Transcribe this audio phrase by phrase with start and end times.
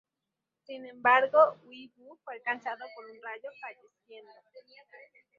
[0.65, 4.31] Sin embargo, Hui Buh fue alcanzado por un rayo, falleciendo.